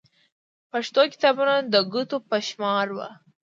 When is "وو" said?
2.95-3.07